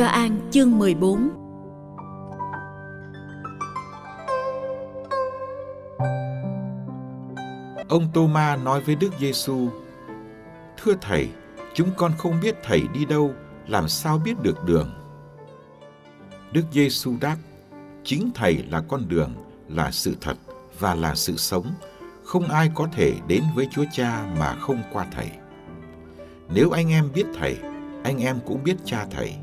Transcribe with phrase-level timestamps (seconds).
[0.00, 1.30] Do An chương 14
[7.88, 9.68] Ông Tô-ma nói với Đức Giêsu:
[10.76, 11.28] Thưa thầy,
[11.74, 13.30] chúng con không biết thầy đi đâu,
[13.66, 14.90] làm sao biết được đường?
[16.52, 17.36] Đức Giêsu đáp:
[18.04, 19.34] Chính thầy là con đường,
[19.68, 20.36] là sự thật
[20.78, 21.66] và là sự sống.
[22.24, 25.30] Không ai có thể đến với Chúa Cha mà không qua thầy.
[26.54, 27.58] Nếu anh em biết thầy,
[28.04, 29.36] anh em cũng biết cha thầy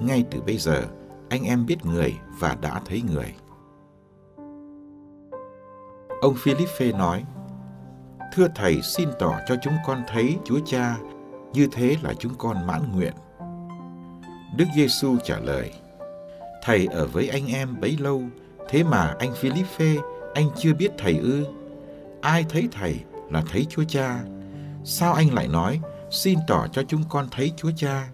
[0.00, 0.82] ngay từ bây giờ,
[1.28, 3.34] anh em biết người và đã thấy người.
[6.20, 7.24] Ông philippe nói,
[8.34, 10.96] thưa thầy, xin tỏ cho chúng con thấy chúa cha
[11.52, 13.14] như thế là chúng con mãn nguyện.
[14.56, 15.72] Đức giêsu trả lời,
[16.62, 18.22] thầy ở với anh em bấy lâu,
[18.68, 19.94] thế mà anh philippe,
[20.34, 21.46] anh chưa biết thầy ư?
[22.20, 24.24] Ai thấy thầy là thấy chúa cha?
[24.84, 25.80] Sao anh lại nói,
[26.10, 28.08] xin tỏ cho chúng con thấy chúa cha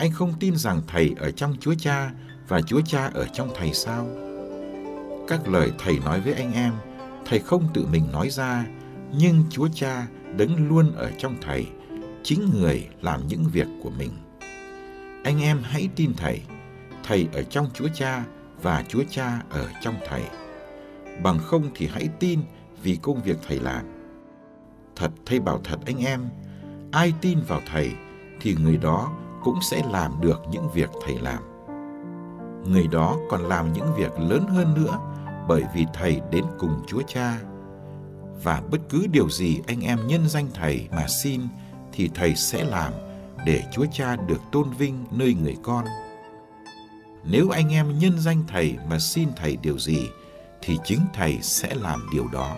[0.00, 2.10] anh không tin rằng thầy ở trong Chúa Cha
[2.48, 4.06] và Chúa Cha ở trong thầy sao?
[5.28, 6.72] Các lời thầy nói với anh em,
[7.26, 8.64] thầy không tự mình nói ra,
[9.12, 10.06] nhưng Chúa Cha
[10.36, 11.66] đứng luôn ở trong thầy,
[12.22, 14.10] chính người làm những việc của mình.
[15.24, 16.42] Anh em hãy tin thầy,
[17.04, 18.24] thầy ở trong Chúa Cha
[18.62, 20.22] và Chúa Cha ở trong thầy.
[21.22, 22.40] Bằng không thì hãy tin
[22.82, 23.84] vì công việc thầy làm.
[24.96, 26.20] Thật thầy bảo thật anh em,
[26.92, 27.90] ai tin vào thầy
[28.40, 29.12] thì người đó
[29.44, 31.42] cũng sẽ làm được những việc thầy làm.
[32.66, 34.98] Người đó còn làm những việc lớn hơn nữa
[35.48, 37.38] bởi vì thầy đến cùng chúa cha.
[38.42, 41.40] Và bất cứ điều gì anh em nhân danh thầy mà xin
[41.92, 42.92] thì thầy sẽ làm
[43.46, 45.84] để chúa cha được tôn vinh nơi người con.
[47.24, 50.08] Nếu anh em nhân danh thầy mà xin thầy điều gì
[50.62, 52.56] thì chính thầy sẽ làm điều đó.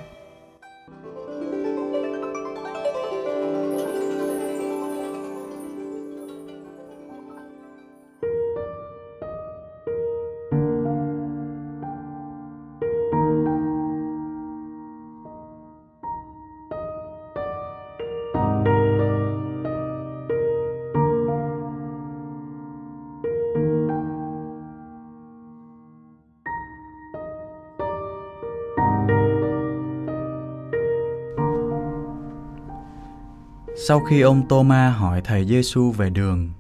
[33.86, 36.50] Sau khi ông Tô-ma hỏi thầy Giêsu về đường,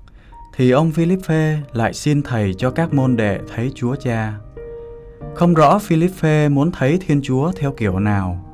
[0.56, 4.34] thì ông Philippe lại xin thầy cho các môn đệ thấy Chúa Cha.
[5.34, 8.44] Không rõ Philippe muốn thấy Thiên Chúa theo kiểu nào,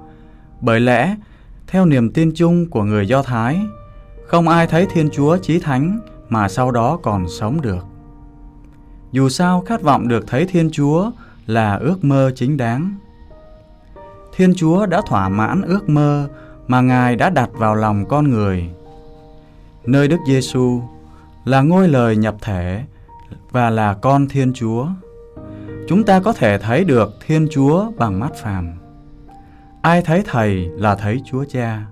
[0.61, 1.17] bởi lẽ
[1.67, 3.61] theo niềm tin chung của người Do Thái,
[4.26, 7.87] không ai thấy Thiên Chúa chí thánh mà sau đó còn sống được.
[9.12, 11.11] Dù sao khát vọng được thấy Thiên Chúa
[11.47, 12.94] là ước mơ chính đáng.
[14.37, 16.29] Thiên Chúa đã thỏa mãn ước mơ
[16.69, 18.70] mà Ngài đã đặt vào lòng con người.
[19.87, 20.82] Nơi Đức Giêsu
[21.44, 22.85] là ngôi lời nhập thể
[23.50, 24.87] và là con Thiên Chúa.
[25.88, 28.73] Chúng ta có thể thấy được Thiên Chúa bằng mắt phàm.
[29.82, 31.87] Ai thấy Thầy là thấy Chúa Cha.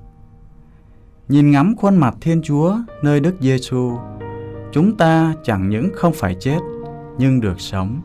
[1.28, 3.98] Nhìn ngắm khuôn mặt Thiên Chúa nơi Đức Giêsu,
[4.72, 6.58] chúng ta chẳng những không phải chết
[7.18, 8.00] nhưng được sống.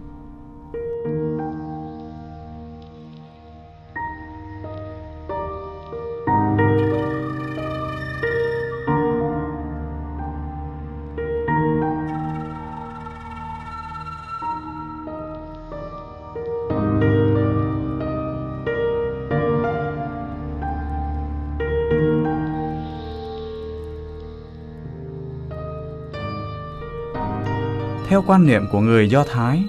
[28.12, 29.64] Theo quan niệm của người Do Thái,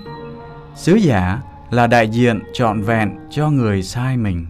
[0.74, 4.46] Sứ giả là đại diện trọn vẹn cho người sai mình.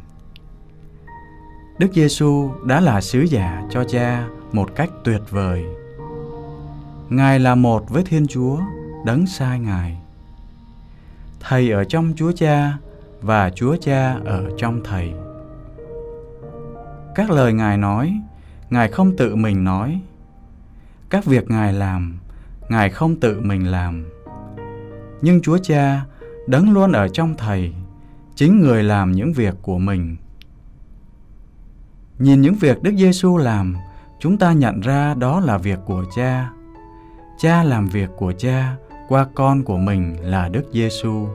[1.78, 5.64] Đức Giêsu đã là sứ giả cho Cha một cách tuyệt vời.
[7.08, 8.58] Ngài là một với Thiên Chúa,
[9.04, 9.98] đấng sai Ngài.
[11.40, 12.78] Thầy ở trong Chúa Cha
[13.20, 15.12] và Chúa Cha ở trong Thầy.
[17.14, 18.20] Các lời Ngài nói,
[18.70, 20.00] Ngài không tự mình nói.
[21.10, 22.18] Các việc Ngài làm,
[22.68, 24.04] Ngài không tự mình làm.
[25.22, 26.04] Nhưng Chúa Cha
[26.46, 27.72] đấng luôn ở trong Thầy,
[28.34, 30.16] chính người làm những việc của mình.
[32.18, 33.76] Nhìn những việc Đức Giêsu làm,
[34.18, 36.50] chúng ta nhận ra đó là việc của Cha.
[37.38, 38.76] Cha làm việc của Cha
[39.08, 41.28] qua con của mình là Đức Giêsu.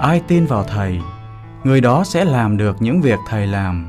[0.00, 1.00] Ai tin vào thầy,
[1.64, 3.88] người đó sẽ làm được những việc thầy làm.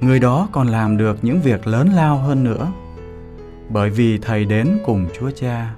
[0.00, 2.72] Người đó còn làm được những việc lớn lao hơn nữa.
[3.68, 5.74] Bởi vì thầy đến cùng chúa cha.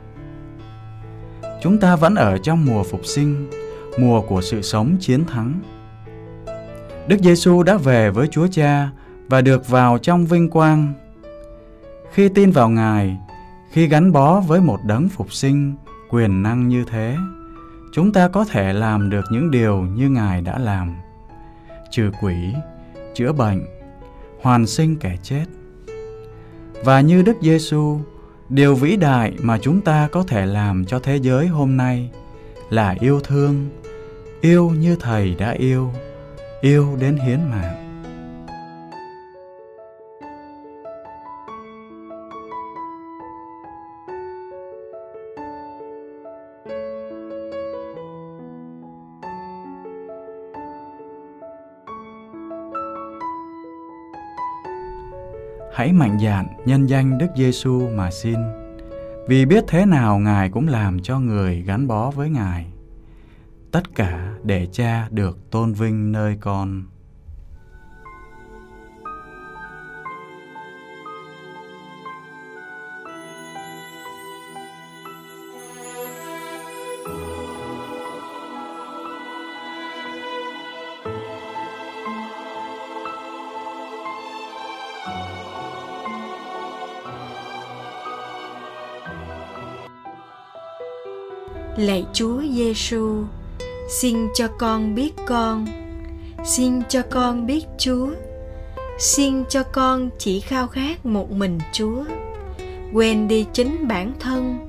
[1.63, 3.51] Chúng ta vẫn ở trong mùa phục sinh,
[3.99, 5.61] mùa của sự sống chiến thắng.
[7.09, 8.91] Đức giêsu đã về với chúa cha
[9.29, 10.93] và được vào trong vinh quang.
[12.13, 13.17] Khi tin vào ngài,
[13.71, 15.75] khi gắn bó với một đấng phục sinh
[16.11, 17.17] quyền năng như thế
[17.97, 20.97] chúng ta có thể làm được những điều như Ngài đã làm.
[21.91, 22.35] Trừ quỷ,
[23.15, 23.67] chữa bệnh,
[24.41, 25.45] hoàn sinh kẻ chết.
[26.85, 28.01] Và như Đức Giêsu,
[28.49, 32.11] điều vĩ đại mà chúng ta có thể làm cho thế giới hôm nay
[32.71, 33.69] là yêu thương,
[34.41, 35.93] yêu như Thầy đã yêu,
[36.61, 37.86] yêu đến hiến mạng.
[55.77, 58.37] Hãy mạnh dạn nhân danh Đức Giêsu mà xin,
[59.29, 62.67] vì biết thế nào Ngài cũng làm cho người gắn bó với Ngài.
[63.71, 66.83] Tất cả để Cha được tôn vinh nơi con.
[92.17, 93.25] Chúa giêsu
[93.89, 95.67] xin cho con biết con.
[96.45, 98.09] Xin cho con biết chúa.
[98.99, 102.05] Xin cho con chỉ khao khát một mình chúa.
[102.93, 104.69] Quên đi chính bản thân.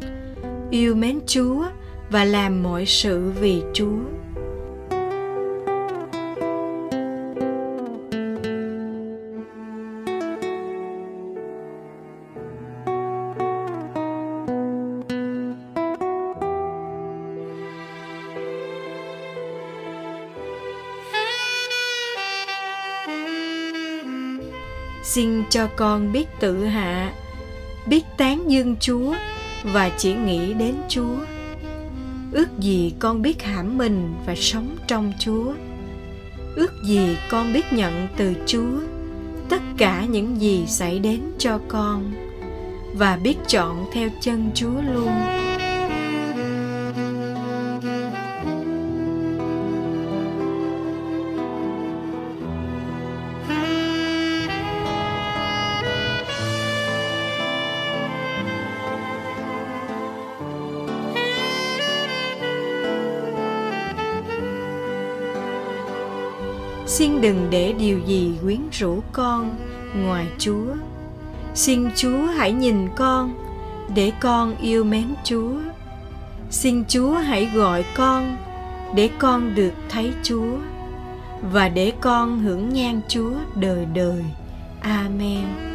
[0.70, 1.64] Yêu mến chúa
[2.10, 4.00] và làm mọi sự vì chúa.
[25.08, 27.14] Xin cho con biết tự hạ,
[27.86, 29.14] biết tán dương chúa
[29.64, 31.16] và chỉ nghĩ đến chúa.
[32.32, 35.54] Ước gì con biết hãm mình và sống trong chúa.
[36.56, 38.80] Ước gì con biết nhận từ chúa
[39.50, 42.12] tất cả những gì xảy đến cho con
[42.94, 45.12] và biết chọn theo chân chúa luôn.
[66.98, 69.56] Xin đừng để điều gì quyến rũ con
[69.96, 70.66] ngoài chúa.
[71.54, 73.34] Xin chúa hãy nhìn con,
[73.96, 75.56] để con yêu mến chúa.
[76.50, 78.38] Xin chúa hãy gọi con,
[78.96, 80.58] để con được thấy chúa.
[81.52, 84.24] Và để con hưởng nhan chúa đời đời.
[84.82, 85.67] Amen.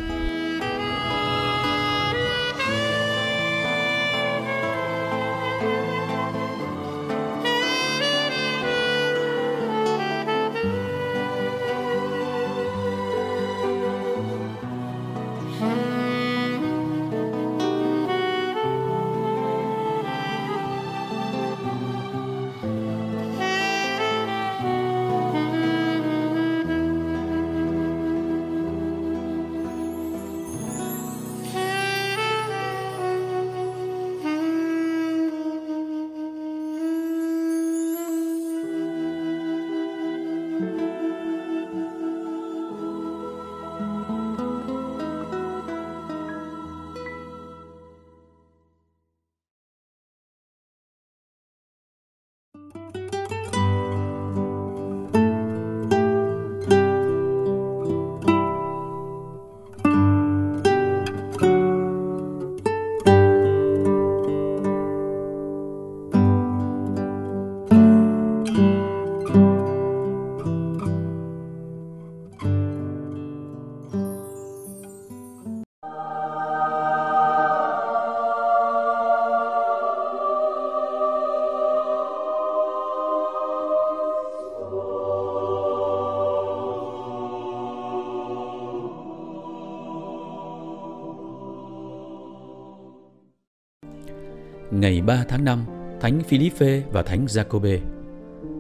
[94.83, 95.65] Ngày 3 tháng 5,
[96.01, 97.79] Thánh Philippe và Thánh Jacobe.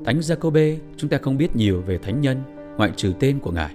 [0.05, 2.43] Thánh Jacobe chúng ta không biết nhiều về thánh nhân
[2.76, 3.75] ngoại trừ tên của Ngài.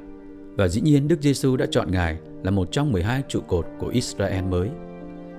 [0.55, 3.87] Và dĩ nhiên Đức Giêsu đã chọn Ngài là một trong 12 trụ cột của
[3.87, 4.69] Israel mới.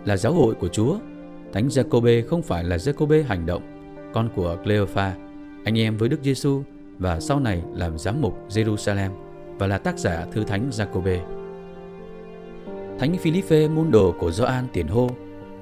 [0.05, 0.99] Là giáo hội của Chúa,
[1.53, 3.63] Thánh Jacobe không phải là Jacobe hành động,
[4.15, 5.15] con của Cleopha,
[5.65, 6.63] anh em với Đức Giêsu
[6.99, 9.11] và sau này làm giám mục Jerusalem
[9.59, 11.19] và là tác giả thư Thánh Jacobe.
[12.99, 15.11] Thánh Philippe môn đồ của Gioan tiền hô,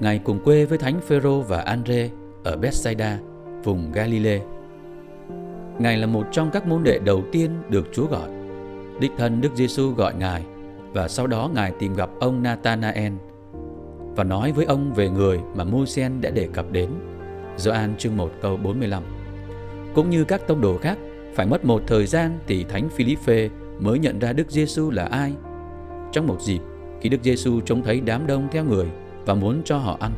[0.00, 2.10] Ngài cùng quê với Thánh Phêrô và Andre
[2.44, 3.18] ở Bethsaida,
[3.64, 4.40] vùng Galilee.
[5.78, 8.28] Ngài là một trong các môn đệ đầu tiên được Chúa gọi.
[9.00, 10.42] Đích thân Đức Giêsu gọi Ngài
[10.92, 13.12] và sau đó Ngài tìm gặp ông Nathanael
[14.16, 16.90] và nói với ông về người mà Môi-sen đã đề cập đến.
[17.56, 19.02] Gioan chương 1 câu 45
[19.94, 20.98] Cũng như các tông đồ khác,
[21.34, 23.48] phải mất một thời gian thì Thánh Philippe
[23.80, 25.32] mới nhận ra Đức Giêsu là ai.
[26.12, 26.60] Trong một dịp,
[27.00, 28.86] khi Đức Giêsu trông thấy đám đông theo người
[29.26, 30.12] và muốn cho họ ăn,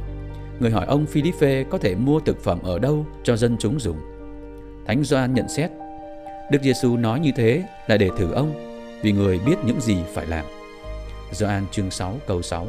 [0.61, 3.97] người hỏi ông Philippe có thể mua thực phẩm ở đâu cho dân chúng dùng.
[4.87, 5.71] Thánh Gioan nhận xét,
[6.51, 8.53] Đức Giêsu nói như thế là để thử ông,
[9.03, 10.45] vì người biết những gì phải làm.
[11.33, 12.67] Gioan chương 6 câu 6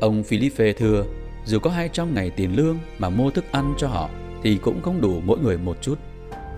[0.00, 1.04] Ông Philippe thưa,
[1.44, 4.10] dù có 200 ngày tiền lương mà mua thức ăn cho họ
[4.42, 5.98] thì cũng không đủ mỗi người một chút.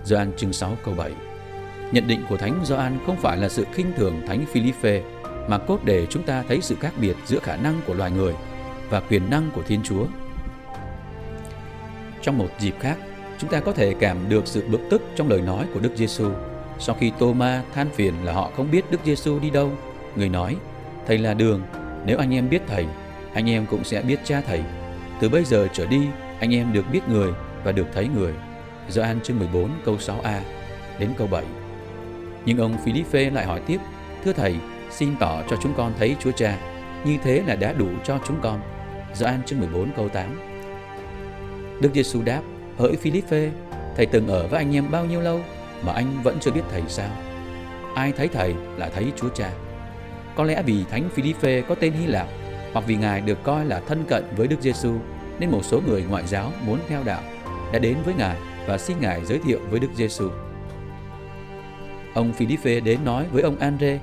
[0.05, 1.11] Gioan chương 6 câu 7
[1.91, 5.01] Nhận định của Thánh Gioan không phải là sự khinh thường Thánh Philippe
[5.47, 8.33] mà cốt để chúng ta thấy sự khác biệt giữa khả năng của loài người
[8.89, 10.05] và quyền năng của Thiên Chúa.
[12.21, 12.97] Trong một dịp khác,
[13.37, 16.31] chúng ta có thể cảm được sự bực tức trong lời nói của Đức Giêsu.
[16.79, 19.71] Sau khi Tô-ma than phiền là họ không biết Đức Giêsu đi đâu,
[20.15, 20.55] người nói:
[21.07, 21.61] "Thầy là đường,
[22.05, 22.85] nếu anh em biết thầy,
[23.33, 24.63] anh em cũng sẽ biết cha thầy.
[25.21, 26.01] Từ bây giờ trở đi,
[26.39, 27.31] anh em được biết người
[27.63, 28.33] và được thấy người."
[28.89, 30.39] Gioan chương 14 câu 6a
[30.99, 31.43] đến câu 7.
[32.45, 33.79] Nhưng ông Philippe lại hỏi tiếp:
[34.25, 34.55] "Thưa thầy,
[34.89, 36.57] xin tỏ cho chúng con thấy Chúa Cha,
[37.05, 38.59] như thế là đã đủ cho chúng con."
[39.13, 40.39] Gioan chương 14 câu 8.
[41.81, 42.41] Đức Giêsu đáp:
[42.77, 43.49] Hỡi Philippe,
[43.95, 45.41] thầy từng ở với anh em bao nhiêu lâu
[45.85, 47.09] mà anh vẫn chưa biết thầy sao?
[47.95, 49.51] Ai thấy thầy là thấy Chúa Cha.
[50.35, 52.27] Có lẽ vì Thánh Philippe có tên Hy Lạp
[52.73, 54.93] hoặc vì ngài được coi là thân cận với Đức Giêsu
[55.39, 57.21] nên một số người ngoại giáo muốn theo đạo
[57.73, 60.29] đã đến với ngài và xin ngài giới thiệu với Đức Giêsu.
[62.13, 63.99] Ông Philippe đến nói với ông Andre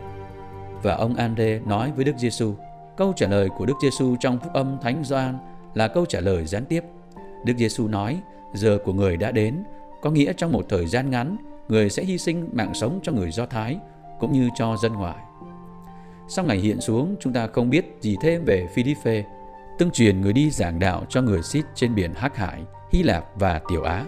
[0.84, 2.54] và ông Andre nói với Đức Giêsu.
[2.96, 5.38] Câu trả lời của Đức Giêsu trong phúc âm Thánh Gioan
[5.74, 6.84] là câu trả lời gián tiếp.
[7.44, 8.20] Đức Giêsu nói:
[8.54, 9.64] giờ của người đã đến,
[10.02, 11.36] có nghĩa trong một thời gian ngắn,
[11.68, 13.78] người sẽ hy sinh mạng sống cho người Do Thái
[14.20, 15.16] cũng như cho dân ngoại.
[16.28, 19.24] Sau ngày hiện xuống, chúng ta không biết gì thêm về Philippe,
[19.78, 22.62] tương truyền người đi giảng đạo cho người Sít trên biển Hắc Hải,
[22.92, 24.04] Hy Lạp và Tiểu Á.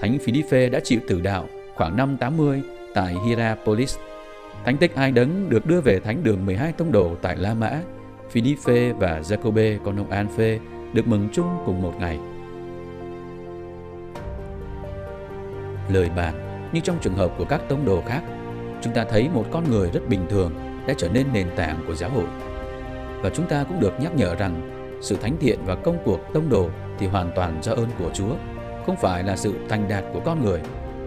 [0.00, 2.62] Thánh Philippe đã chịu tử đạo khoảng năm 80
[2.94, 3.96] tại Hierapolis.
[4.64, 7.80] Thánh tích ai đấng được đưa về thánh đường 12 tông đồ tại La Mã.
[8.30, 10.58] Philippe và Jacobe, con ông An Phê
[10.92, 12.18] được mừng chung cùng một ngày.
[15.88, 18.22] lời bàn, như trong trường hợp của các tông đồ khác,
[18.82, 20.52] chúng ta thấy một con người rất bình thường
[20.86, 22.26] đã trở nên nền tảng của giáo hội
[23.22, 26.48] và chúng ta cũng được nhắc nhở rằng, sự thánh thiện và công cuộc tông
[26.48, 28.36] đồ thì hoàn toàn do ơn của Chúa,
[28.86, 30.60] không phải là sự thành đạt của con người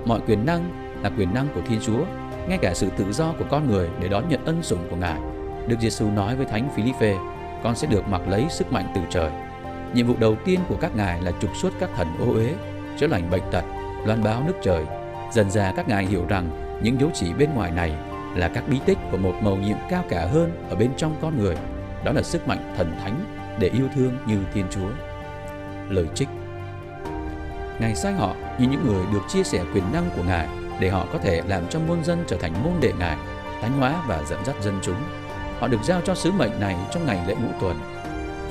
[0.06, 2.06] mọi quyền năng là quyền năng của Thiên Chúa,
[2.48, 5.20] ngay cả sự tự do của con người để đón nhận ân sủng của Ngài
[5.68, 7.16] Đức Giêsu nói với Thánh Philippe
[7.64, 9.32] con sẽ được mặc lấy sức mạnh từ trời
[9.94, 12.54] nhiệm vụ đầu tiên của các ngài là trục xuất các thần ô uế,
[12.98, 13.64] chữa lành bệnh tật,
[14.06, 14.86] loan báo nước trời.
[15.34, 17.96] Dần ra các ngài hiểu rằng những dấu chỉ bên ngoài này
[18.36, 21.38] là các bí tích của một mầu nhiệm cao cả hơn ở bên trong con
[21.38, 21.56] người.
[22.06, 23.26] Đó là sức mạnh thần thánh
[23.60, 24.90] để yêu thương như Thiên Chúa.
[25.90, 26.30] Lời trích
[27.80, 30.48] Ngài sai họ như những người được chia sẻ quyền năng của Ngài
[30.80, 33.18] để họ có thể làm cho muôn dân trở thành môn đệ Ngài,
[33.62, 34.96] thánh hóa và dẫn dắt dân chúng.
[35.60, 37.78] Họ được giao cho sứ mệnh này trong ngày lễ ngũ tuần.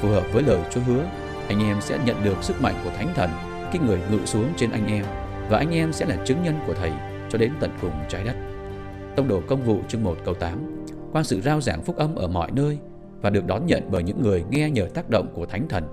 [0.00, 1.04] Phù hợp với lời Chúa hứa,
[1.48, 3.30] anh em sẽ nhận được sức mạnh của Thánh Thần
[3.72, 5.04] khi người ngự xuống trên anh em
[5.48, 6.92] và anh em sẽ là chứng nhân của Thầy
[7.30, 8.34] cho đến tận cùng trái đất.
[9.16, 12.28] Tông đồ công vụ chương 1 câu 8 Qua sự rao giảng phúc âm ở
[12.28, 12.78] mọi nơi
[13.22, 15.84] và được đón nhận bởi những người nghe nhờ tác động của Thánh Thần,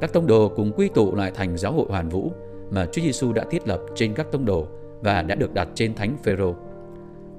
[0.00, 2.32] các tông đồ cùng quy tụ lại thành giáo hội hoàn vũ
[2.70, 4.66] mà Chúa Giêsu đã thiết lập trên các tông đồ
[5.00, 6.54] và đã được đặt trên Thánh Phêrô.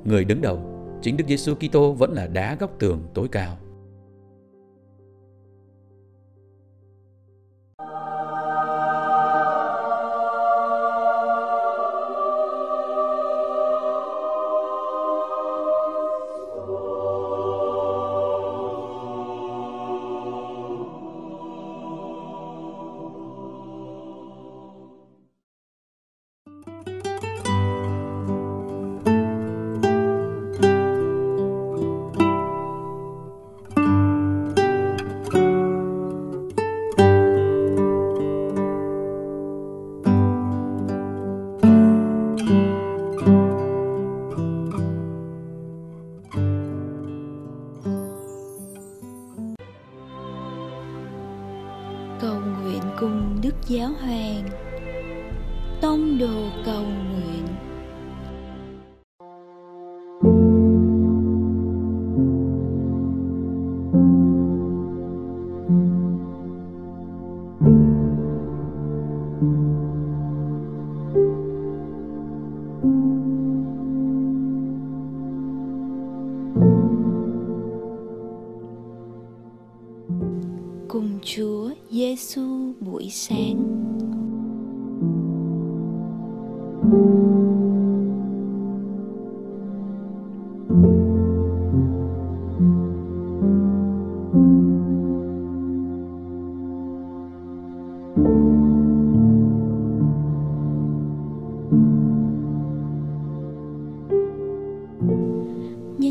[0.03, 0.59] Người đứng đầu,
[1.01, 3.57] chính Đức Giêsu Kitô vẫn là đá góc tường tối cao.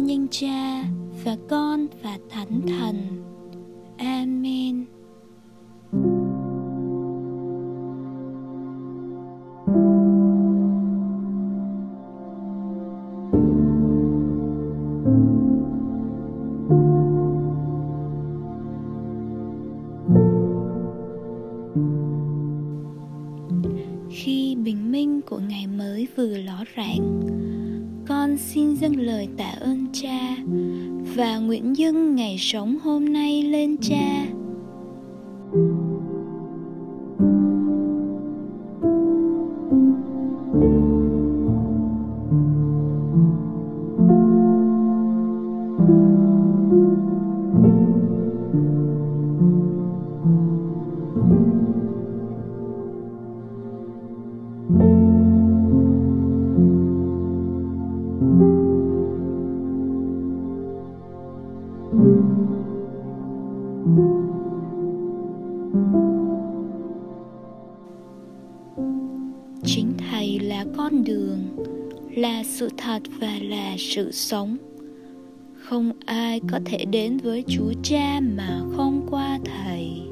[0.01, 0.85] Nhân Cha
[1.25, 3.25] và Con và Thánh Thần.
[3.99, 4.98] Amen.
[73.99, 74.57] Sự sống.
[75.55, 80.08] Không ai có thể đến với Chúa Cha mà không qua Thầy.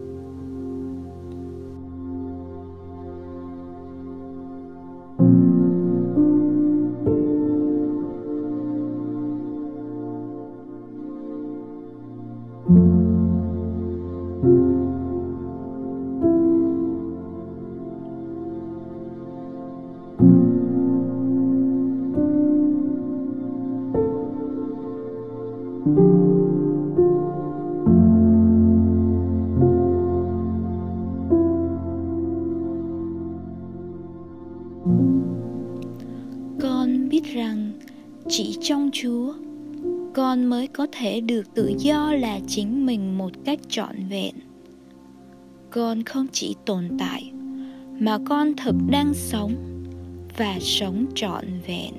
[40.37, 44.35] Con mới có thể được tự do là chính mình một cách trọn vẹn.
[45.71, 47.33] Con không chỉ tồn tại,
[47.99, 49.55] mà con thực đang sống
[50.37, 51.95] và sống trọn vẹn.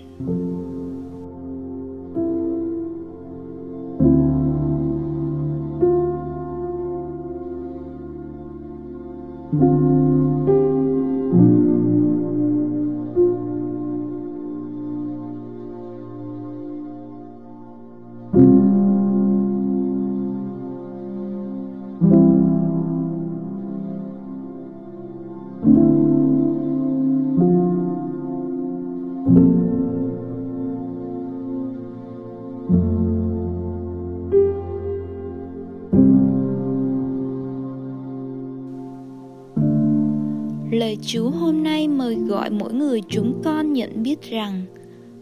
[42.47, 44.61] Gọi mỗi người chúng con nhận biết rằng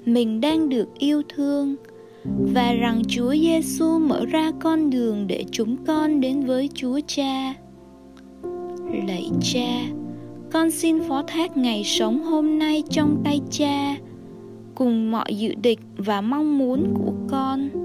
[0.05, 1.75] mình đang được yêu thương
[2.53, 7.53] và rằng Chúa Giêsu mở ra con đường để chúng con đến với Chúa Cha.
[9.07, 9.81] Lạy Cha,
[10.51, 13.95] con xin phó thác ngày sống hôm nay trong tay Cha
[14.75, 17.84] cùng mọi dự định và mong muốn của con.